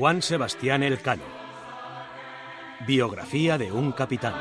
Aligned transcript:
Juan 0.00 0.22
Sebastián 0.22 0.82
Elcano. 0.82 1.24
Biografía 2.86 3.58
de 3.58 3.70
un 3.70 3.92
capitán. 3.92 4.32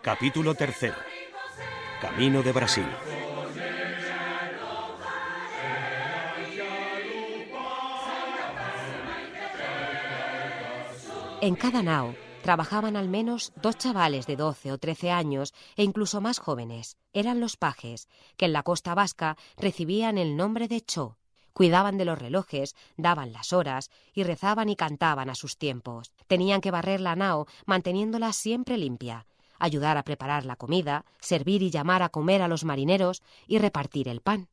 Capítulo 0.00 0.54
tercero. 0.54 0.96
Camino 2.00 2.42
de 2.42 2.52
Brasil. 2.52 2.86
En 11.42 11.54
cada 11.54 11.82
nao 11.82 12.29
trabajaban 12.42 12.96
al 12.96 13.08
menos 13.08 13.52
dos 13.56 13.76
chavales 13.76 14.26
de 14.26 14.36
12 14.36 14.72
o 14.72 14.78
13 14.78 15.10
años 15.10 15.54
e 15.76 15.84
incluso 15.84 16.20
más 16.20 16.38
jóvenes. 16.38 16.96
Eran 17.12 17.40
los 17.40 17.56
pajes, 17.56 18.08
que 18.36 18.46
en 18.46 18.52
la 18.52 18.62
costa 18.62 18.94
vasca 18.94 19.36
recibían 19.56 20.18
el 20.18 20.36
nombre 20.36 20.68
de 20.68 20.80
cho. 20.80 21.16
Cuidaban 21.52 21.98
de 21.98 22.04
los 22.04 22.18
relojes, 22.18 22.74
daban 22.96 23.32
las 23.32 23.52
horas 23.52 23.90
y 24.14 24.22
rezaban 24.22 24.68
y 24.68 24.76
cantaban 24.76 25.28
a 25.30 25.34
sus 25.34 25.58
tiempos. 25.58 26.12
Tenían 26.26 26.60
que 26.60 26.70
barrer 26.70 27.00
la 27.00 27.16
nao 27.16 27.46
manteniéndola 27.66 28.32
siempre 28.32 28.78
limpia, 28.78 29.26
ayudar 29.58 29.96
a 29.98 30.04
preparar 30.04 30.44
la 30.44 30.56
comida, 30.56 31.04
servir 31.20 31.62
y 31.62 31.70
llamar 31.70 32.02
a 32.02 32.08
comer 32.08 32.40
a 32.42 32.48
los 32.48 32.64
marineros 32.64 33.22
y 33.46 33.58
repartir 33.58 34.08
el 34.08 34.20
pan. 34.20 34.48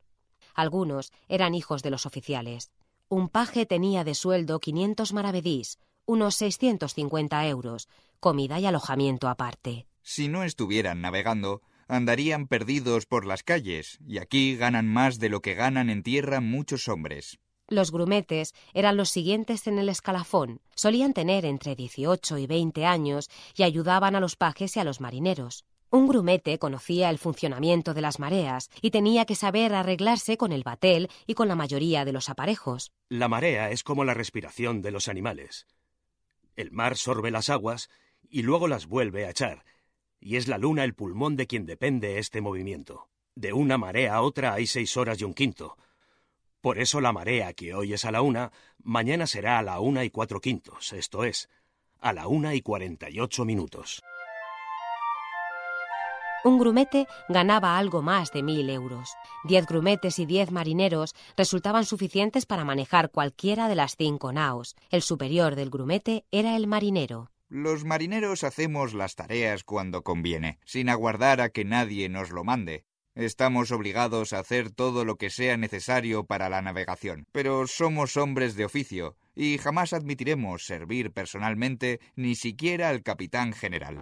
Algunos 0.53 1.11
eran 1.29 1.53
hijos 1.53 1.83
de 1.83 1.91
los 1.91 2.05
oficiales. 2.05 2.71
Un 3.09 3.29
paje 3.29 3.65
tenía 3.65 4.03
de 4.03 4.15
sueldo 4.15 4.59
500 4.59 5.13
maravedís, 5.13 5.79
unos 6.07 6.35
650 6.35 7.47
euros, 7.47 7.87
comida 8.19 8.59
y 8.59 8.65
alojamiento 8.65 9.27
aparte. 9.27 9.85
Si 10.01 10.29
no 10.29 10.43
estuvieran 10.43 11.01
navegando, 11.01 11.61
andarían 11.87 12.47
perdidos 12.47 13.05
por 13.05 13.25
las 13.25 13.43
calles, 13.43 13.99
y 14.07 14.17
aquí 14.17 14.55
ganan 14.55 14.87
más 14.87 15.19
de 15.19 15.29
lo 15.29 15.41
que 15.41 15.53
ganan 15.53 15.89
en 15.89 16.01
tierra 16.01 16.41
muchos 16.41 16.87
hombres. 16.87 17.39
Los 17.69 17.91
grumetes 17.91 18.53
eran 18.73 18.95
los 18.95 19.09
siguientes 19.09 19.67
en 19.67 19.77
el 19.77 19.89
escalafón. 19.89 20.61
Solían 20.73 21.13
tener 21.13 21.43
entre 21.43 21.75
18 21.75 22.37
y 22.37 22.47
20 22.47 22.85
años 22.85 23.29
y 23.55 23.63
ayudaban 23.63 24.15
a 24.15 24.21
los 24.21 24.37
pajes 24.37 24.77
y 24.77 24.79
a 24.79 24.85
los 24.85 25.01
marineros. 25.01 25.65
Un 25.89 26.07
grumete 26.07 26.59
conocía 26.59 27.09
el 27.09 27.17
funcionamiento 27.17 27.93
de 27.93 28.01
las 28.01 28.19
mareas 28.19 28.69
y 28.81 28.91
tenía 28.91 29.25
que 29.25 29.35
saber 29.35 29.73
arreglarse 29.73 30.37
con 30.37 30.53
el 30.53 30.63
batel 30.63 31.09
y 31.25 31.33
con 31.33 31.49
la 31.49 31.55
mayoría 31.55 32.05
de 32.05 32.13
los 32.13 32.29
aparejos. 32.29 32.91
La 33.09 33.27
marea 33.27 33.71
es 33.71 33.83
como 33.83 34.05
la 34.05 34.13
respiración 34.13 34.81
de 34.81 34.91
los 34.91 35.09
animales. 35.09 35.65
El 36.57 36.71
mar 36.71 36.97
sorbe 36.97 37.31
las 37.31 37.49
aguas 37.49 37.89
y 38.29 38.41
luego 38.41 38.67
las 38.67 38.87
vuelve 38.87 39.25
a 39.25 39.29
echar, 39.29 39.63
y 40.19 40.35
es 40.35 40.47
la 40.47 40.57
luna 40.57 40.83
el 40.83 40.95
pulmón 40.95 41.35
de 41.37 41.47
quien 41.47 41.65
depende 41.65 42.17
este 42.17 42.41
movimiento. 42.41 43.07
De 43.35 43.53
una 43.53 43.77
marea 43.77 44.15
a 44.15 44.21
otra 44.21 44.53
hay 44.53 44.65
seis 44.65 44.97
horas 44.97 45.21
y 45.21 45.23
un 45.23 45.35
quinto. 45.35 45.77
Por 46.59 46.79
eso 46.79 46.99
la 46.99 47.13
marea 47.13 47.53
que 47.53 47.75
hoy 47.75 47.93
es 47.93 48.03
a 48.05 48.11
la 48.11 48.23
una, 48.23 48.51
mañana 48.83 49.27
será 49.27 49.59
a 49.59 49.61
la 49.61 49.79
una 49.79 50.03
y 50.03 50.09
cuatro 50.09 50.41
quintos, 50.41 50.91
esto 50.93 51.23
es, 51.23 51.47
a 51.99 52.11
la 52.11 52.27
una 52.27 52.55
y 52.55 52.61
cuarenta 52.61 53.09
y 53.09 53.19
ocho 53.19 53.45
minutos. 53.45 54.01
Un 56.47 56.59
grumete 56.59 57.07
ganaba 57.27 57.77
algo 57.77 58.01
más 58.01 58.31
de 58.31 58.41
mil 58.41 58.69
euros. 58.69 59.17
Diez 59.43 59.65
grumetes 59.65 60.17
y 60.17 60.25
diez 60.25 60.49
marineros 60.49 61.13
resultaban 61.35 61.83
suficientes 61.83 62.45
para 62.45 62.63
manejar 62.63 63.11
cualquiera 63.11 63.67
de 63.67 63.75
las 63.75 63.97
cinco 63.97 64.31
naos. 64.31 64.77
El 64.89 65.01
superior 65.01 65.55
del 65.55 65.69
grumete 65.69 66.23
era 66.31 66.55
el 66.55 66.65
marinero. 66.65 67.31
Los 67.49 67.83
marineros 67.83 68.45
hacemos 68.45 68.93
las 68.93 69.15
tareas 69.15 69.65
cuando 69.65 70.03
conviene, 70.03 70.57
sin 70.63 70.87
aguardar 70.87 71.41
a 71.41 71.49
que 71.49 71.65
nadie 71.65 72.07
nos 72.07 72.29
lo 72.29 72.45
mande. 72.45 72.85
Estamos 73.13 73.73
obligados 73.73 74.31
a 74.31 74.39
hacer 74.39 74.71
todo 74.71 75.03
lo 75.03 75.17
que 75.17 75.29
sea 75.29 75.57
necesario 75.57 76.23
para 76.23 76.47
la 76.47 76.61
navegación, 76.61 77.25
pero 77.33 77.67
somos 77.67 78.15
hombres 78.15 78.55
de 78.55 78.63
oficio 78.63 79.17
y 79.35 79.57
jamás 79.57 79.91
admitiremos 79.91 80.65
servir 80.65 81.11
personalmente 81.11 81.99
ni 82.15 82.35
siquiera 82.35 82.87
al 82.87 83.03
capitán 83.03 83.51
general. 83.51 84.01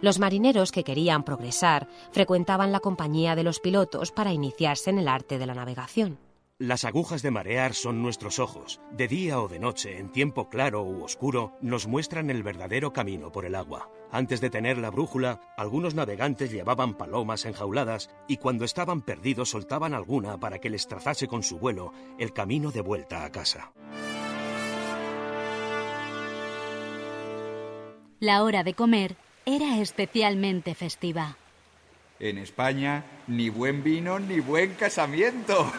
Los 0.00 0.20
marineros 0.20 0.70
que 0.70 0.84
querían 0.84 1.24
progresar 1.24 1.88
frecuentaban 2.12 2.70
la 2.70 2.78
compañía 2.78 3.34
de 3.34 3.42
los 3.42 3.58
pilotos 3.58 4.12
para 4.12 4.32
iniciarse 4.32 4.90
en 4.90 4.98
el 4.98 5.08
arte 5.08 5.38
de 5.38 5.46
la 5.46 5.54
navegación. 5.54 6.18
Las 6.60 6.84
agujas 6.84 7.22
de 7.22 7.30
marear 7.30 7.74
son 7.74 8.02
nuestros 8.02 8.38
ojos. 8.38 8.80
De 8.92 9.06
día 9.08 9.40
o 9.40 9.48
de 9.48 9.58
noche, 9.58 9.98
en 9.98 10.10
tiempo 10.10 10.48
claro 10.48 10.82
u 10.82 11.04
oscuro, 11.04 11.52
nos 11.60 11.86
muestran 11.86 12.30
el 12.30 12.42
verdadero 12.42 12.92
camino 12.92 13.30
por 13.30 13.44
el 13.44 13.54
agua. 13.54 13.90
Antes 14.10 14.40
de 14.40 14.50
tener 14.50 14.78
la 14.78 14.90
brújula, 14.90 15.40
algunos 15.56 15.94
navegantes 15.94 16.50
llevaban 16.50 16.94
palomas 16.94 17.44
enjauladas 17.44 18.10
y 18.26 18.38
cuando 18.38 18.64
estaban 18.64 19.02
perdidos 19.02 19.50
soltaban 19.50 19.94
alguna 19.94 20.38
para 20.38 20.58
que 20.58 20.70
les 20.70 20.86
trazase 20.86 21.28
con 21.28 21.42
su 21.42 21.58
vuelo 21.58 21.92
el 22.18 22.32
camino 22.32 22.70
de 22.70 22.80
vuelta 22.80 23.24
a 23.24 23.30
casa. 23.30 23.72
La 28.20 28.42
hora 28.42 28.64
de 28.64 28.74
comer 28.74 29.16
era 29.48 29.78
especialmente 29.78 30.74
festiva. 30.74 31.38
En 32.20 32.36
España, 32.36 33.04
ni 33.28 33.48
buen 33.48 33.82
vino 33.82 34.18
ni 34.18 34.40
buen 34.40 34.74
casamiento. 34.74 35.72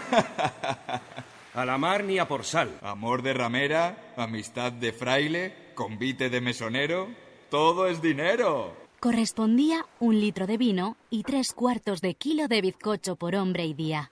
A 1.53 1.65
la 1.65 1.77
mar 1.77 2.03
ni 2.03 2.17
a 2.19 2.27
por 2.27 2.45
sal. 2.45 2.79
Amor 2.81 3.21
de 3.21 3.33
ramera, 3.33 4.13
amistad 4.15 4.71
de 4.71 4.93
fraile, 4.93 5.53
convite 5.75 6.29
de 6.29 6.41
mesonero, 6.41 7.09
todo 7.49 7.87
es 7.87 8.01
dinero. 8.01 8.75
Correspondía 8.99 9.85
un 9.99 10.19
litro 10.19 10.47
de 10.47 10.57
vino 10.57 10.95
y 11.09 11.23
tres 11.23 11.53
cuartos 11.53 12.01
de 12.01 12.13
kilo 12.13 12.47
de 12.47 12.61
bizcocho 12.61 13.17
por 13.17 13.35
hombre 13.35 13.65
y 13.65 13.73
día, 13.73 14.11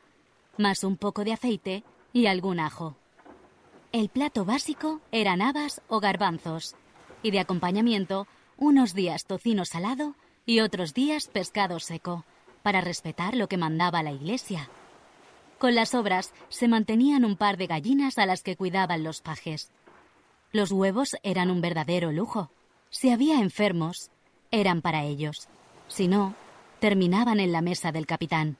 más 0.57 0.83
un 0.83 0.97
poco 0.97 1.23
de 1.23 1.33
aceite 1.33 1.83
y 2.11 2.25
algún 2.25 2.59
ajo. 2.59 2.95
El 3.91 4.09
plato 4.09 4.43
básico 4.43 4.99
eran 5.11 5.41
habas 5.41 5.81
o 5.87 5.99
garbanzos, 5.99 6.75
y 7.23 7.31
de 7.31 7.39
acompañamiento 7.39 8.27
unos 8.57 8.93
días 8.93 9.25
tocino 9.25 9.65
salado 9.65 10.15
y 10.45 10.59
otros 10.61 10.93
días 10.93 11.27
pescado 11.27 11.79
seco, 11.79 12.25
para 12.63 12.81
respetar 12.81 13.35
lo 13.35 13.47
que 13.47 13.57
mandaba 13.57 14.03
la 14.03 14.11
iglesia. 14.11 14.69
Con 15.57 15.73
las 15.73 15.95
obras 15.95 16.33
se 16.49 16.67
mantenían 16.67 17.25
un 17.25 17.35
par 17.35 17.57
de 17.57 17.67
gallinas 17.67 18.17
a 18.17 18.25
las 18.25 18.43
que 18.43 18.55
cuidaban 18.55 19.03
los 19.03 19.21
pajes. 19.21 19.71
Los 20.51 20.71
huevos 20.71 21.15
eran 21.23 21.49
un 21.49 21.61
verdadero 21.61 22.11
lujo. 22.11 22.51
Si 22.89 23.09
había 23.09 23.39
enfermos, 23.39 24.11
eran 24.51 24.81
para 24.81 25.03
ellos. 25.03 25.47
Si 25.87 26.07
no, 26.07 26.35
terminaban 26.79 27.39
en 27.39 27.51
la 27.51 27.61
mesa 27.61 27.91
del 27.91 28.05
capitán. 28.05 28.57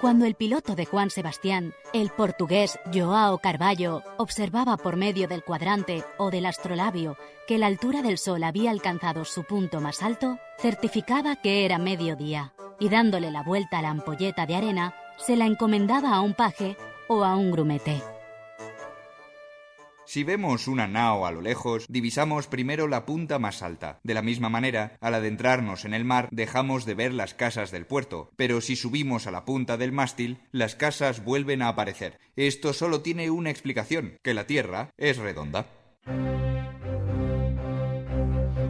Cuando 0.00 0.26
el 0.26 0.34
piloto 0.34 0.74
de 0.74 0.84
Juan 0.84 1.08
Sebastián, 1.08 1.72
el 1.94 2.10
portugués 2.10 2.78
Joao 2.92 3.38
Carvalho, 3.38 4.02
observaba 4.18 4.76
por 4.76 4.96
medio 4.96 5.26
del 5.26 5.42
cuadrante 5.42 6.04
o 6.18 6.30
del 6.30 6.44
astrolabio 6.44 7.16
que 7.46 7.56
la 7.56 7.66
altura 7.66 8.02
del 8.02 8.18
sol 8.18 8.44
había 8.44 8.72
alcanzado 8.72 9.24
su 9.24 9.44
punto 9.44 9.80
más 9.80 10.02
alto, 10.02 10.38
certificaba 10.58 11.36
que 11.36 11.64
era 11.64 11.78
mediodía 11.78 12.52
y 12.78 12.90
dándole 12.90 13.30
la 13.30 13.42
vuelta 13.42 13.78
a 13.78 13.82
la 13.82 13.90
ampolleta 13.90 14.44
de 14.44 14.56
arena, 14.56 14.94
se 15.16 15.34
la 15.34 15.46
encomendaba 15.46 16.14
a 16.14 16.20
un 16.20 16.34
paje 16.34 16.76
o 17.08 17.24
a 17.24 17.34
un 17.34 17.50
grumete. 17.50 18.02
Si 20.16 20.24
vemos 20.24 20.66
una 20.66 20.86
nao 20.88 21.26
a 21.26 21.30
lo 21.30 21.42
lejos, 21.42 21.84
divisamos 21.90 22.46
primero 22.46 22.88
la 22.88 23.04
punta 23.04 23.38
más 23.38 23.62
alta. 23.62 24.00
De 24.02 24.14
la 24.14 24.22
misma 24.22 24.48
manera, 24.48 24.96
al 25.02 25.12
adentrarnos 25.12 25.84
en 25.84 25.92
el 25.92 26.06
mar, 26.06 26.30
dejamos 26.32 26.86
de 26.86 26.94
ver 26.94 27.12
las 27.12 27.34
casas 27.34 27.70
del 27.70 27.84
puerto, 27.84 28.30
pero 28.34 28.62
si 28.62 28.76
subimos 28.76 29.26
a 29.26 29.30
la 29.30 29.44
punta 29.44 29.76
del 29.76 29.92
mástil, 29.92 30.38
las 30.52 30.74
casas 30.74 31.22
vuelven 31.22 31.60
a 31.60 31.68
aparecer. 31.68 32.18
Esto 32.34 32.72
solo 32.72 33.02
tiene 33.02 33.28
una 33.28 33.50
explicación, 33.50 34.16
que 34.22 34.32
la 34.32 34.46
Tierra 34.46 34.88
es 34.96 35.18
redonda. 35.18 35.66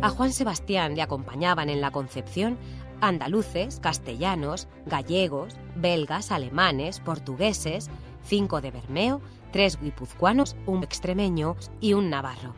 A 0.03 0.11
Juan 0.11 0.33
Sebastián 0.33 0.97
le 0.97 1.03
acompañaban 1.03 1.71
en 1.71 1.81
la 1.81 1.93
Concepción 1.93 2.59
andaluces, 3.01 3.79
castellanos, 3.79 4.67
gallegos, 4.87 5.55
belgas, 5.77 6.33
alemanes, 6.33 6.99
portugueses, 7.01 7.89
cinco 8.27 8.61
de 8.61 8.71
Bermeo, 8.71 9.21
tres 9.53 9.79
guipuzcoanos, 9.81 10.57
un 10.67 10.83
extremeño 10.83 11.57
y 11.81 11.95
un 11.95 12.11
navarro. 12.11 12.55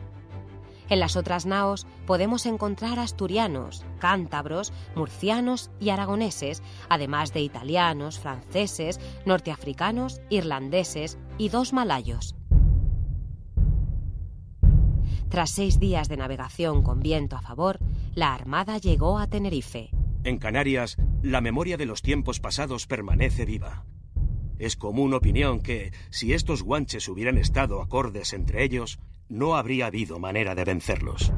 En 0.89 0.99
las 0.99 1.15
otras 1.15 1.45
naos 1.45 1.85
podemos 2.07 2.47
encontrar 2.47 2.97
asturianos, 2.97 3.85
cántabros, 3.99 4.73
murcianos 4.95 5.69
y 5.79 5.91
aragoneses, 5.91 6.63
además 6.89 7.31
de 7.31 7.41
italianos, 7.41 8.19
franceses, 8.19 8.99
norteafricanos, 9.25 10.19
irlandeses 10.31 11.19
y 11.37 11.49
dos 11.49 11.73
malayos. 11.73 12.35
Tras 15.29 15.51
seis 15.51 15.79
días 15.79 16.09
de 16.09 16.17
navegación 16.17 16.81
con 16.81 17.01
viento 17.01 17.35
a 17.35 17.41
favor, 17.41 17.77
la 18.15 18.33
Armada 18.33 18.79
llegó 18.79 19.19
a 19.19 19.27
Tenerife. 19.27 19.91
En 20.23 20.39
Canarias, 20.39 20.97
la 21.21 21.39
memoria 21.39 21.77
de 21.77 21.85
los 21.85 22.01
tiempos 22.01 22.39
pasados 22.39 22.87
permanece 22.87 23.45
viva. 23.45 23.85
Es 24.59 24.75
común 24.75 25.13
opinión 25.13 25.61
que, 25.61 25.93
si 26.11 26.33
estos 26.33 26.61
guanches 26.61 27.07
hubieran 27.07 27.37
estado 27.37 27.81
acordes 27.81 28.33
entre 28.33 28.63
ellos, 28.63 28.99
no 29.29 29.55
habría 29.55 29.87
habido 29.87 30.19
manera 30.19 30.53
de 30.53 30.65
vencerlos. 30.65 31.31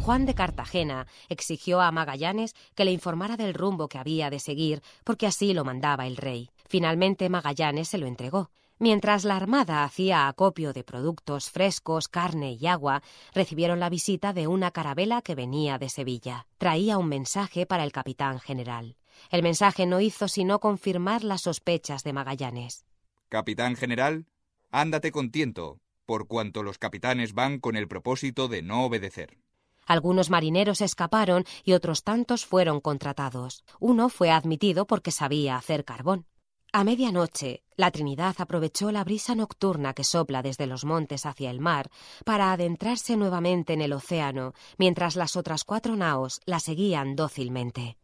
Juan 0.00 0.24
de 0.24 0.34
Cartagena 0.34 1.06
exigió 1.28 1.80
a 1.82 1.90
Magallanes 1.90 2.54
que 2.74 2.84
le 2.84 2.92
informara 2.92 3.36
del 3.36 3.52
rumbo 3.52 3.88
que 3.88 3.98
había 3.98 4.30
de 4.30 4.38
seguir, 4.38 4.80
porque 5.04 5.26
así 5.26 5.52
lo 5.52 5.64
mandaba 5.64 6.06
el 6.06 6.16
rey. 6.16 6.50
Finalmente 6.66 7.28
Magallanes 7.28 7.88
se 7.88 7.98
lo 7.98 8.06
entregó. 8.06 8.50
Mientras 8.78 9.24
la 9.24 9.36
Armada 9.36 9.82
hacía 9.82 10.28
acopio 10.28 10.72
de 10.72 10.84
productos 10.84 11.50
frescos, 11.50 12.06
carne 12.06 12.52
y 12.52 12.66
agua, 12.68 13.02
recibieron 13.34 13.80
la 13.80 13.90
visita 13.90 14.32
de 14.32 14.46
una 14.46 14.70
carabela 14.70 15.20
que 15.20 15.34
venía 15.34 15.78
de 15.78 15.88
Sevilla. 15.88 16.46
Traía 16.58 16.96
un 16.96 17.08
mensaje 17.08 17.66
para 17.66 17.82
el 17.82 17.90
capitán 17.90 18.38
general. 18.38 18.94
El 19.30 19.42
mensaje 19.42 19.86
no 19.86 20.00
hizo 20.00 20.28
sino 20.28 20.60
confirmar 20.60 21.24
las 21.24 21.42
sospechas 21.42 22.04
de 22.04 22.12
Magallanes. 22.12 22.84
Capitán 23.28 23.76
general, 23.76 24.26
ándate 24.70 25.12
con 25.12 25.30
tiento, 25.30 25.80
por 26.06 26.26
cuanto 26.26 26.62
los 26.62 26.78
capitanes 26.78 27.34
van 27.34 27.58
con 27.58 27.76
el 27.76 27.88
propósito 27.88 28.48
de 28.48 28.62
no 28.62 28.84
obedecer. 28.84 29.38
Algunos 29.86 30.28
marineros 30.28 30.80
escaparon 30.82 31.44
y 31.64 31.72
otros 31.72 32.04
tantos 32.04 32.44
fueron 32.44 32.80
contratados. 32.80 33.64
Uno 33.80 34.08
fue 34.08 34.30
admitido 34.30 34.86
porque 34.86 35.10
sabía 35.10 35.56
hacer 35.56 35.84
carbón. 35.84 36.26
A 36.70 36.84
medianoche, 36.84 37.62
la 37.76 37.90
Trinidad 37.90 38.36
aprovechó 38.38 38.92
la 38.92 39.02
brisa 39.02 39.34
nocturna 39.34 39.94
que 39.94 40.04
sopla 40.04 40.42
desde 40.42 40.66
los 40.66 40.84
montes 40.84 41.24
hacia 41.24 41.50
el 41.50 41.60
mar 41.60 41.90
para 42.26 42.52
adentrarse 42.52 43.16
nuevamente 43.16 43.72
en 43.72 43.80
el 43.80 43.94
océano, 43.94 44.52
mientras 44.76 45.16
las 45.16 45.36
otras 45.36 45.64
cuatro 45.64 45.96
naos 45.96 46.42
la 46.44 46.60
seguían 46.60 47.16
dócilmente. 47.16 47.96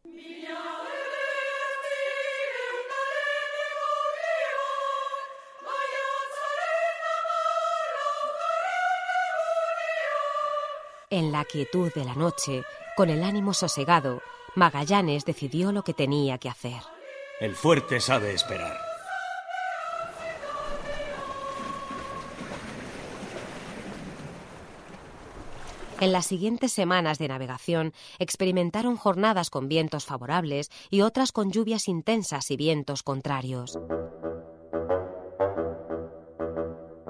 En 11.15 11.31
la 11.31 11.45
quietud 11.45 11.93
de 11.95 12.05
la 12.05 12.17
noche, 12.17 12.65
con 12.97 13.09
el 13.09 13.23
ánimo 13.23 13.55
sosegado, 13.55 14.21
Magallanes 14.57 15.25
decidió 15.25 15.71
lo 15.71 15.85
que 15.85 15.95
tenía 15.95 16.39
que 16.39 16.49
hacer. 16.49 16.83
El 17.39 17.55
fuerte 17.55 18.01
sabe 18.01 18.33
esperar. 18.33 18.77
En 26.01 26.11
las 26.11 26.27
siguientes 26.27 26.73
semanas 26.73 27.19
de 27.19 27.29
navegación 27.29 27.93
experimentaron 28.19 28.97
jornadas 28.97 29.51
con 29.51 29.69
vientos 29.69 30.07
favorables 30.07 30.69
y 30.91 31.03
otras 31.03 31.31
con 31.31 31.53
lluvias 31.53 31.87
intensas 31.87 32.51
y 32.51 32.57
vientos 32.57 33.05
contrarios. 33.05 33.79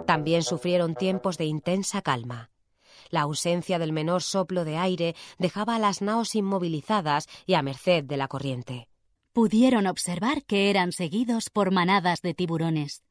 También 0.06 0.42
sufrieron 0.42 0.94
tiempos 0.94 1.38
de 1.38 1.46
intensa 1.46 2.02
calma. 2.02 2.50
La 3.10 3.22
ausencia 3.22 3.78
del 3.78 3.92
menor 3.92 4.22
soplo 4.22 4.64
de 4.64 4.76
aire 4.76 5.14
dejaba 5.38 5.76
a 5.76 5.78
las 5.78 6.02
naos 6.02 6.34
inmovilizadas 6.34 7.28
y 7.46 7.54
a 7.54 7.62
merced 7.62 8.04
de 8.04 8.16
la 8.16 8.28
corriente 8.28 8.88
pudieron 9.34 9.88
observar 9.88 10.44
que 10.44 10.70
eran 10.70 10.92
seguidos 10.92 11.50
por 11.50 11.72
manadas 11.72 12.22
de 12.22 12.34
tiburones. 12.34 13.02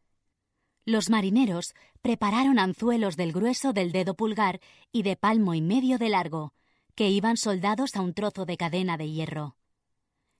Los 0.86 1.10
marineros 1.10 1.76
prepararon 2.02 2.60
anzuelos 2.60 3.18
del 3.18 3.34
grueso 3.34 3.74
del 3.74 3.92
dedo 3.92 4.16
pulgar 4.16 4.62
y 4.94 5.04
de 5.04 5.18
palmo 5.18 5.54
y 5.54 5.62
medio 5.62 5.98
de 5.98 6.08
largo, 6.08 6.54
que 6.96 7.10
iban 7.10 7.36
soldados 7.36 7.98
a 7.98 8.02
un 8.02 8.14
trozo 8.14 8.46
de 8.46 8.56
cadena 8.56 8.96
de 8.96 9.12
hierro. 9.12 9.58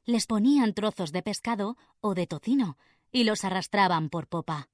Les 0.06 0.26
ponían 0.26 0.74
trozos 0.74 1.12
de 1.12 1.22
pescado 1.22 1.76
o 2.00 2.14
de 2.16 2.28
tocino 2.28 2.78
y 3.12 3.26
los 3.26 3.44
arrastraban 3.44 4.10
por 4.10 4.28
popa. 4.28 4.70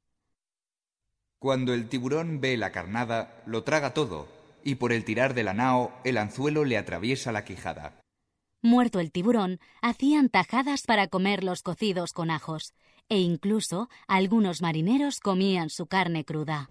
Cuando 1.39 1.73
el 1.73 1.89
tiburón 1.89 2.39
ve 2.39 2.55
la 2.55 2.71
carnada, 2.71 3.41
lo 3.47 3.63
traga 3.63 3.95
todo, 3.95 4.27
y 4.63 4.75
por 4.75 4.93
el 4.93 5.03
tirar 5.03 5.33
de 5.33 5.43
la 5.43 5.53
nao 5.53 5.91
el 6.03 6.17
anzuelo 6.17 6.65
le 6.65 6.77
atraviesa 6.77 7.31
la 7.31 7.45
quijada. 7.45 7.99
Muerto 8.61 8.99
el 8.99 9.11
tiburón, 9.11 9.59
hacían 9.81 10.29
tajadas 10.29 10.83
para 10.83 11.07
comer 11.07 11.43
los 11.43 11.63
cocidos 11.63 12.11
con 12.11 12.29
ajos, 12.29 12.73
e 13.07 13.19
incluso 13.19 13.89
algunos 14.07 14.61
marineros 14.61 15.19
comían 15.19 15.69
su 15.69 15.87
carne 15.87 16.25
cruda. 16.25 16.69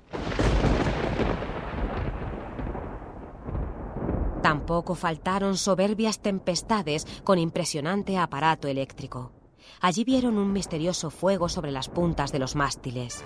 Tampoco 4.42 4.94
faltaron 4.94 5.56
soberbias 5.56 6.20
tempestades 6.20 7.06
con 7.24 7.38
impresionante 7.38 8.18
aparato 8.18 8.68
eléctrico. 8.68 9.32
Allí 9.80 10.04
vieron 10.04 10.38
un 10.38 10.52
misterioso 10.52 11.10
fuego 11.10 11.48
sobre 11.48 11.72
las 11.72 11.88
puntas 11.88 12.32
de 12.32 12.38
los 12.38 12.54
mástiles. 12.54 13.24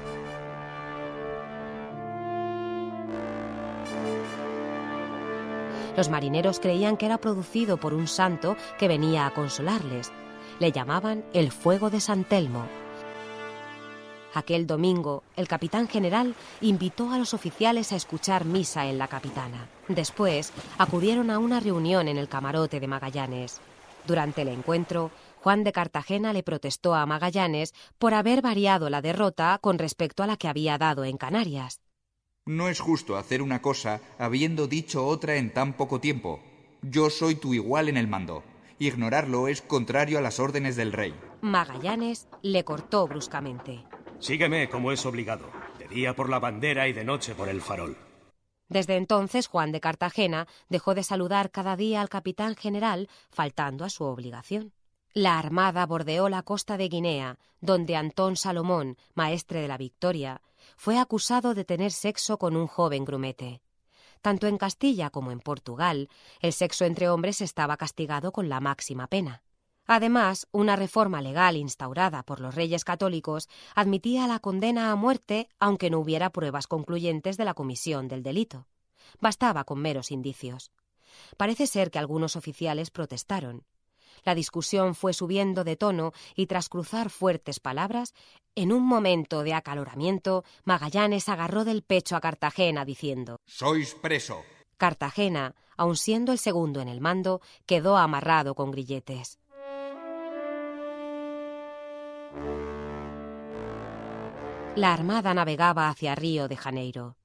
Los 5.96 6.08
marineros 6.08 6.58
creían 6.58 6.96
que 6.96 7.06
era 7.06 7.18
producido 7.18 7.76
por 7.76 7.92
un 7.92 8.08
santo 8.08 8.56
que 8.78 8.88
venía 8.88 9.26
a 9.26 9.34
consolarles. 9.34 10.10
Le 10.58 10.72
llamaban 10.72 11.24
el 11.34 11.52
fuego 11.52 11.90
de 11.90 12.00
San 12.00 12.24
Telmo. 12.24 12.66
Aquel 14.34 14.66
domingo, 14.66 15.22
el 15.36 15.46
capitán 15.46 15.88
general 15.88 16.34
invitó 16.62 17.10
a 17.10 17.18
los 17.18 17.34
oficiales 17.34 17.92
a 17.92 17.96
escuchar 17.96 18.46
misa 18.46 18.86
en 18.86 18.96
la 18.96 19.08
capitana. 19.08 19.68
Después, 19.88 20.52
acudieron 20.78 21.30
a 21.30 21.38
una 21.38 21.60
reunión 21.60 22.08
en 22.08 22.16
el 22.16 22.28
camarote 22.28 22.80
de 22.80 22.88
Magallanes. 22.88 23.60
Durante 24.06 24.40
el 24.42 24.48
encuentro, 24.48 25.10
Juan 25.42 25.64
de 25.64 25.72
Cartagena 25.72 26.32
le 26.32 26.42
protestó 26.42 26.94
a 26.94 27.04
Magallanes 27.04 27.74
por 27.98 28.14
haber 28.14 28.40
variado 28.40 28.88
la 28.88 29.02
derrota 29.02 29.58
con 29.60 29.78
respecto 29.78 30.22
a 30.22 30.26
la 30.26 30.38
que 30.38 30.48
había 30.48 30.78
dado 30.78 31.04
en 31.04 31.18
Canarias. 31.18 31.81
No 32.46 32.68
es 32.68 32.80
justo 32.80 33.16
hacer 33.16 33.40
una 33.40 33.62
cosa 33.62 34.00
habiendo 34.18 34.66
dicho 34.66 35.06
otra 35.06 35.36
en 35.36 35.52
tan 35.52 35.74
poco 35.74 36.00
tiempo. 36.00 36.40
Yo 36.82 37.08
soy 37.08 37.36
tu 37.36 37.54
igual 37.54 37.88
en 37.88 37.96
el 37.96 38.08
mando. 38.08 38.42
Ignorarlo 38.80 39.46
es 39.46 39.62
contrario 39.62 40.18
a 40.18 40.22
las 40.22 40.40
órdenes 40.40 40.74
del 40.74 40.92
rey. 40.92 41.14
Magallanes 41.40 42.26
le 42.42 42.64
cortó 42.64 43.06
bruscamente. 43.06 43.84
Sígueme 44.18 44.68
como 44.68 44.90
es 44.90 45.06
obligado, 45.06 45.48
de 45.78 45.86
día 45.86 46.16
por 46.16 46.28
la 46.28 46.40
bandera 46.40 46.88
y 46.88 46.92
de 46.92 47.04
noche 47.04 47.36
por 47.36 47.48
el 47.48 47.60
farol. 47.60 47.96
Desde 48.68 48.96
entonces 48.96 49.46
Juan 49.46 49.70
de 49.70 49.80
Cartagena 49.80 50.48
dejó 50.68 50.96
de 50.96 51.04
saludar 51.04 51.52
cada 51.52 51.76
día 51.76 52.00
al 52.00 52.08
capitán 52.08 52.56
general, 52.56 53.08
faltando 53.30 53.84
a 53.84 53.90
su 53.90 54.02
obligación. 54.02 54.72
La 55.14 55.38
armada 55.38 55.86
bordeó 55.86 56.28
la 56.28 56.42
costa 56.42 56.76
de 56.76 56.88
Guinea, 56.88 57.38
donde 57.60 57.94
Antón 57.94 58.34
Salomón, 58.34 58.96
maestre 59.14 59.60
de 59.60 59.68
la 59.68 59.76
Victoria, 59.76 60.40
fue 60.76 60.98
acusado 60.98 61.54
de 61.54 61.64
tener 61.64 61.92
sexo 61.92 62.38
con 62.38 62.56
un 62.56 62.66
joven 62.66 63.04
grumete. 63.04 63.62
Tanto 64.20 64.46
en 64.46 64.56
Castilla 64.56 65.10
como 65.10 65.32
en 65.32 65.40
Portugal, 65.40 66.08
el 66.40 66.52
sexo 66.52 66.84
entre 66.84 67.08
hombres 67.08 67.40
estaba 67.40 67.76
castigado 67.76 68.32
con 68.32 68.48
la 68.48 68.60
máxima 68.60 69.08
pena. 69.08 69.42
Además, 69.86 70.46
una 70.52 70.76
reforma 70.76 71.20
legal 71.22 71.56
instaurada 71.56 72.22
por 72.22 72.40
los 72.40 72.54
reyes 72.54 72.84
católicos 72.84 73.48
admitía 73.74 74.28
la 74.28 74.38
condena 74.38 74.92
a 74.92 74.96
muerte 74.96 75.48
aunque 75.58 75.90
no 75.90 75.98
hubiera 75.98 76.30
pruebas 76.30 76.68
concluyentes 76.68 77.36
de 77.36 77.44
la 77.44 77.54
comisión 77.54 78.06
del 78.06 78.22
delito. 78.22 78.68
Bastaba 79.20 79.64
con 79.64 79.80
meros 79.80 80.12
indicios. 80.12 80.70
Parece 81.36 81.66
ser 81.66 81.90
que 81.90 81.98
algunos 81.98 82.36
oficiales 82.36 82.90
protestaron, 82.90 83.64
la 84.24 84.34
discusión 84.34 84.94
fue 84.94 85.12
subiendo 85.12 85.64
de 85.64 85.76
tono 85.76 86.12
y 86.34 86.46
tras 86.46 86.68
cruzar 86.68 87.10
fuertes 87.10 87.60
palabras, 87.60 88.14
en 88.54 88.72
un 88.72 88.84
momento 88.84 89.42
de 89.42 89.54
acaloramiento, 89.54 90.44
Magallanes 90.64 91.28
agarró 91.28 91.64
del 91.64 91.82
pecho 91.82 92.16
a 92.16 92.20
Cartagena 92.20 92.84
diciendo 92.84 93.38
Sois 93.46 93.94
preso. 93.94 94.42
Cartagena, 94.76 95.54
aun 95.76 95.96
siendo 95.96 96.32
el 96.32 96.38
segundo 96.38 96.80
en 96.80 96.88
el 96.88 97.00
mando, 97.00 97.40
quedó 97.66 97.96
amarrado 97.96 98.54
con 98.54 98.70
grilletes. 98.70 99.38
La 104.74 104.92
armada 104.92 105.34
navegaba 105.34 105.88
hacia 105.88 106.14
Río 106.14 106.48
de 106.48 106.56
Janeiro. 106.56 107.16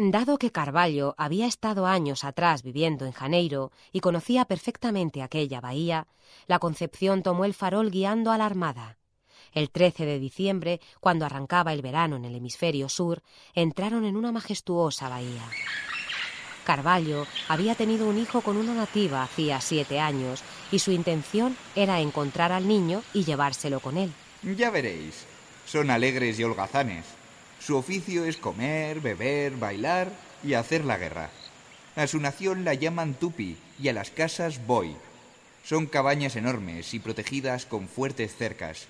Dado 0.00 0.38
que 0.38 0.52
Carvalho 0.52 1.16
había 1.18 1.48
estado 1.48 1.84
años 1.84 2.22
atrás 2.22 2.62
viviendo 2.62 3.04
en 3.04 3.10
Janeiro 3.10 3.72
y 3.90 3.98
conocía 3.98 4.44
perfectamente 4.44 5.22
aquella 5.22 5.60
bahía, 5.60 6.06
la 6.46 6.60
Concepción 6.60 7.24
tomó 7.24 7.44
el 7.44 7.52
farol 7.52 7.90
guiando 7.90 8.30
a 8.30 8.38
la 8.38 8.46
Armada. 8.46 8.96
El 9.52 9.70
13 9.70 10.06
de 10.06 10.20
diciembre, 10.20 10.80
cuando 11.00 11.26
arrancaba 11.26 11.72
el 11.72 11.82
verano 11.82 12.14
en 12.14 12.24
el 12.24 12.36
hemisferio 12.36 12.88
sur, 12.88 13.24
entraron 13.54 14.04
en 14.04 14.16
una 14.16 14.30
majestuosa 14.30 15.08
bahía. 15.08 15.42
Carvalho 16.62 17.26
había 17.48 17.74
tenido 17.74 18.08
un 18.08 18.18
hijo 18.18 18.40
con 18.40 18.56
una 18.56 18.74
nativa 18.74 19.24
hacía 19.24 19.60
siete 19.60 19.98
años 19.98 20.44
y 20.70 20.78
su 20.78 20.92
intención 20.92 21.56
era 21.74 22.00
encontrar 22.00 22.52
al 22.52 22.68
niño 22.68 23.02
y 23.14 23.24
llevárselo 23.24 23.80
con 23.80 23.96
él. 23.96 24.12
Ya 24.44 24.70
veréis, 24.70 25.26
son 25.66 25.90
alegres 25.90 26.38
y 26.38 26.44
holgazanes. 26.44 27.17
Su 27.60 27.76
oficio 27.76 28.24
es 28.24 28.36
comer, 28.36 29.00
beber, 29.00 29.56
bailar 29.56 30.08
y 30.42 30.54
hacer 30.54 30.84
la 30.84 30.98
guerra. 30.98 31.30
A 31.96 32.06
su 32.06 32.20
nación 32.20 32.64
la 32.64 32.74
llaman 32.74 33.14
Tupi 33.14 33.56
y 33.80 33.88
a 33.88 33.92
las 33.92 34.10
casas 34.10 34.66
Boy. 34.66 34.94
Son 35.64 35.86
cabañas 35.86 36.36
enormes 36.36 36.94
y 36.94 36.98
protegidas 36.98 37.66
con 37.66 37.88
fuertes 37.88 38.36
cercas. 38.36 38.86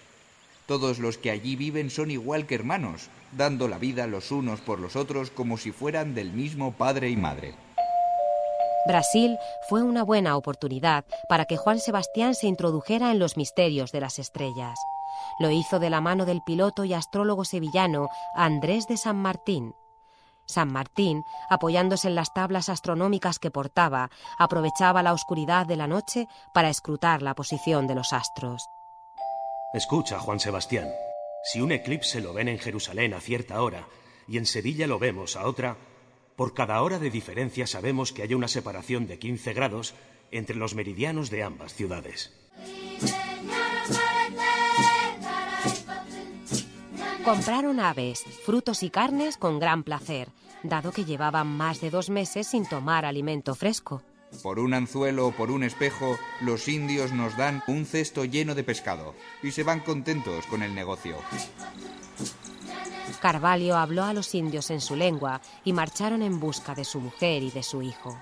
Todos 0.67 0.99
los 0.99 1.17
que 1.17 1.31
allí 1.31 1.57
viven 1.57 1.89
son 1.89 2.11
igual 2.11 2.47
que 2.47 2.55
hermanos, 2.55 3.09
dando 3.33 3.69
la 3.69 3.79
vida 3.79 4.07
los 4.07 4.31
unos 4.31 4.61
por 4.61 4.79
los 4.79 4.97
otros 4.97 5.31
como 5.31 5.57
si 5.57 5.73
fueran 5.73 6.15
del 6.15 6.33
mismo 6.33 6.73
padre 6.73 7.09
y 7.09 7.17
madre. 7.17 7.55
Brasil 8.87 9.37
fue 9.69 9.83
una 9.83 10.03
buena 10.03 10.37
oportunidad 10.37 11.05
para 11.29 11.47
que 11.47 11.57
Juan 11.57 11.79
Sebastián 11.79 12.35
se 12.35 12.47
introdujera 12.47 13.11
en 13.11 13.19
los 13.19 13.37
misterios 13.37 13.93
de 13.93 14.01
las 14.01 14.19
estrellas. 14.19 14.79
Lo 15.39 15.51
hizo 15.51 15.79
de 15.79 15.91
la 15.91 16.01
mano 16.01 16.25
del 16.25 16.43
piloto 16.43 16.85
y 16.85 16.95
astrólogo 16.95 17.45
sevillano 17.45 18.09
Andrés 18.35 18.87
de 18.87 18.97
San 18.97 19.17
Martín. 19.17 19.75
San 20.47 20.73
Martín, 20.73 21.25
apoyándose 21.51 22.09
en 22.09 22.15
las 22.15 22.33
tablas 22.33 22.69
astronómicas 22.71 23.39
que 23.39 23.51
portaba, 23.51 24.11
aprovechaba 24.39 25.03
la 25.03 25.13
oscuridad 25.13 25.67
de 25.67 25.77
la 25.77 25.87
noche 25.87 26.27
para 26.55 26.71
escrutar 26.71 27.21
la 27.23 27.35
posición 27.35 27.87
de 27.87 27.95
los 27.95 28.13
astros. 28.13 28.67
Escucha, 29.75 30.19
Juan 30.19 30.41
Sebastián. 30.41 30.89
Si 31.45 31.61
un 31.61 31.73
eclipse 31.73 32.21
lo 32.21 32.33
ven 32.33 32.49
en 32.49 32.59
Jerusalén 32.59 33.13
a 33.13 33.21
cierta 33.21 33.63
hora 33.63 33.87
y 34.27 34.39
en 34.39 34.47
Sevilla 34.47 34.87
lo 34.87 34.99
vemos 34.99 35.37
a 35.37 35.47
otra, 35.47 35.77
por 36.37 36.55
cada 36.55 36.83
hora 36.83 36.99
de 36.99 37.11
diferencia 37.11 37.67
sabemos 37.67 38.13
que 38.13 38.23
hay 38.23 38.33
una 38.33 38.49
separación 38.49 39.07
de 39.07 39.19
15 39.19 39.53
grados 39.53 39.95
entre 40.31 40.57
los 40.57 40.75
meridianos 40.75 41.31
de 41.31 41.43
ambas 41.43 41.75
ciudades. 41.75 42.33
Compraron 47.29 47.79
aves, 47.79 48.25
frutos 48.47 48.83
y 48.83 48.89
carnes 48.89 49.37
con 49.37 49.59
gran 49.59 49.83
placer, 49.83 50.31
dado 50.63 50.93
que 50.93 51.05
llevaban 51.05 51.47
más 51.47 51.79
de 51.83 51.91
dos 51.91 52.09
meses 52.09 52.47
sin 52.47 52.65
tomar 52.65 53.05
alimento 53.05 53.55
fresco. 53.55 54.03
Por 54.43 54.59
un 54.59 54.73
anzuelo 54.73 55.27
o 55.27 55.33
por 55.33 55.51
un 55.51 55.63
espejo, 55.63 56.17
los 56.41 56.69
indios 56.69 57.13
nos 57.13 57.37
dan 57.37 57.63
un 57.67 57.85
cesto 57.85 58.25
lleno 58.25 58.55
de 58.55 58.65
pescado 58.65 59.15
y 59.43 59.51
se 59.51 59.63
van 59.63 59.81
contentos 59.81 60.47
con 60.47 60.63
el 60.63 60.75
negocio. 60.75 61.17
Carvalho 63.21 63.77
habló 63.77 64.05
a 64.05 64.15
los 64.15 64.35
indios 64.35 64.71
en 64.71 64.81
su 64.81 64.97
lengua 64.97 65.43
y 65.65 65.75
marcharon 65.75 66.23
en 66.23 66.41
busca 66.41 66.75
de 66.75 66.87
su 66.87 66.99
mujer 66.99 67.43
y 67.43 67.51
de 67.51 67.63
su 67.63 67.83
hijo. 67.83 68.17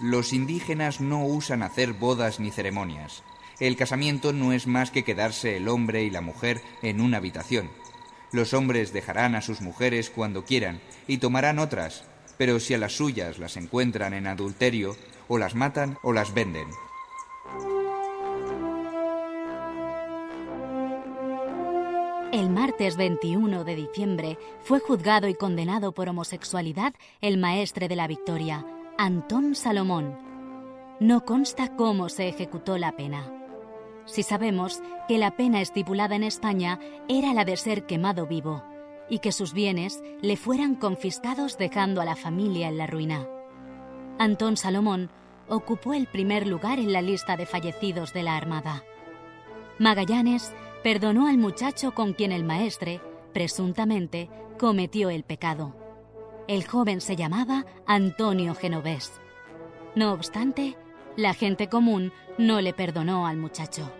Los 0.00 0.32
indígenas 0.32 1.00
no 1.00 1.24
usan 1.24 1.62
hacer 1.62 1.92
bodas 1.92 2.40
ni 2.40 2.50
ceremonias. 2.50 3.22
El 3.60 3.76
casamiento 3.76 4.32
no 4.32 4.52
es 4.52 4.66
más 4.66 4.90
que 4.90 5.04
quedarse 5.04 5.56
el 5.56 5.68
hombre 5.68 6.02
y 6.02 6.10
la 6.10 6.20
mujer 6.20 6.60
en 6.82 7.00
una 7.00 7.18
habitación. 7.18 7.70
Los 8.32 8.54
hombres 8.54 8.92
dejarán 8.92 9.34
a 9.34 9.42
sus 9.42 9.60
mujeres 9.60 10.10
cuando 10.10 10.44
quieran 10.44 10.80
y 11.06 11.18
tomarán 11.18 11.58
otras, 11.58 12.04
pero 12.38 12.58
si 12.60 12.72
a 12.72 12.78
las 12.78 12.96
suyas 12.96 13.38
las 13.38 13.56
encuentran 13.56 14.14
en 14.14 14.26
adulterio, 14.26 14.96
o 15.28 15.38
las 15.38 15.54
matan 15.54 15.98
o 16.02 16.12
las 16.12 16.34
venden. 16.34 16.68
El 22.32 22.48
martes 22.48 22.96
21 22.96 23.64
de 23.64 23.76
diciembre 23.76 24.38
fue 24.62 24.80
juzgado 24.80 25.28
y 25.28 25.34
condenado 25.34 25.92
por 25.92 26.08
homosexualidad 26.08 26.94
el 27.20 27.36
maestre 27.36 27.88
de 27.88 27.96
la 27.96 28.06
Victoria, 28.06 28.64
Antón 28.96 29.54
Salomón. 29.54 30.16
No 30.98 31.24
consta 31.24 31.76
cómo 31.76 32.08
se 32.08 32.28
ejecutó 32.28 32.78
la 32.78 32.92
pena. 32.92 33.41
Si 34.04 34.22
sabemos 34.22 34.82
que 35.08 35.18
la 35.18 35.36
pena 35.36 35.60
estipulada 35.60 36.16
en 36.16 36.24
España 36.24 36.78
era 37.08 37.32
la 37.34 37.44
de 37.44 37.56
ser 37.56 37.86
quemado 37.86 38.26
vivo 38.26 38.62
y 39.08 39.18
que 39.18 39.32
sus 39.32 39.52
bienes 39.52 40.02
le 40.20 40.36
fueran 40.36 40.74
confiscados 40.74 41.58
dejando 41.58 42.00
a 42.00 42.04
la 42.04 42.16
familia 42.16 42.68
en 42.68 42.78
la 42.78 42.86
ruina. 42.86 43.26
Antón 44.18 44.56
Salomón 44.56 45.10
ocupó 45.48 45.94
el 45.94 46.06
primer 46.06 46.46
lugar 46.46 46.78
en 46.78 46.92
la 46.92 47.02
lista 47.02 47.36
de 47.36 47.46
fallecidos 47.46 48.12
de 48.12 48.22
la 48.22 48.36
Armada. 48.36 48.84
Magallanes 49.78 50.52
perdonó 50.82 51.26
al 51.26 51.38
muchacho 51.38 51.92
con 51.92 52.12
quien 52.12 52.32
el 52.32 52.44
maestre, 52.44 53.00
presuntamente, 53.32 54.30
cometió 54.58 55.10
el 55.10 55.24
pecado. 55.24 55.74
El 56.48 56.66
joven 56.66 57.00
se 57.00 57.16
llamaba 57.16 57.66
Antonio 57.86 58.54
Genovés. 58.54 59.20
No 59.94 60.12
obstante, 60.12 60.76
la 61.16 61.34
gente 61.34 61.68
común 61.68 62.12
no 62.38 62.60
le 62.60 62.72
perdonó 62.72 63.26
al 63.26 63.36
muchacho. 63.36 63.92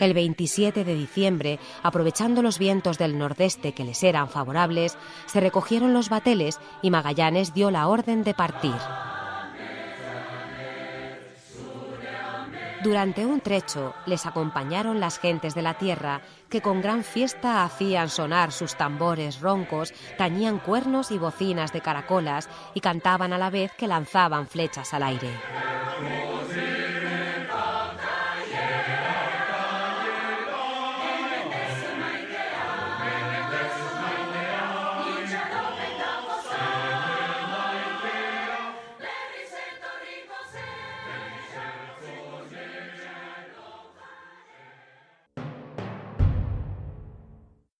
El 0.00 0.14
27 0.14 0.82
de 0.82 0.94
diciembre, 0.94 1.58
aprovechando 1.82 2.40
los 2.40 2.58
vientos 2.58 2.96
del 2.96 3.18
nordeste 3.18 3.72
que 3.72 3.84
les 3.84 4.02
eran 4.02 4.30
favorables, 4.30 4.96
se 5.26 5.40
recogieron 5.40 5.92
los 5.92 6.08
bateles 6.08 6.58
y 6.80 6.90
Magallanes 6.90 7.52
dio 7.52 7.70
la 7.70 7.86
orden 7.86 8.24
de 8.24 8.32
partir. 8.32 8.72
Durante 12.82 13.26
un 13.26 13.40
trecho 13.42 13.94
les 14.06 14.24
acompañaron 14.24 15.00
las 15.00 15.18
gentes 15.18 15.54
de 15.54 15.60
la 15.60 15.74
tierra 15.74 16.22
que 16.48 16.62
con 16.62 16.80
gran 16.80 17.04
fiesta 17.04 17.62
hacían 17.62 18.08
sonar 18.08 18.52
sus 18.52 18.74
tambores 18.74 19.40
roncos, 19.40 19.92
tañían 20.16 20.58
cuernos 20.58 21.10
y 21.10 21.18
bocinas 21.18 21.74
de 21.74 21.82
caracolas 21.82 22.48
y 22.72 22.80
cantaban 22.80 23.34
a 23.34 23.38
la 23.38 23.50
vez 23.50 23.72
que 23.76 23.86
lanzaban 23.86 24.46
flechas 24.46 24.94
al 24.94 25.02
aire. 25.02 25.30